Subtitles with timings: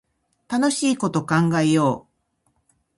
[0.47, 2.07] 楽しいこと考えよ
[2.47, 2.51] う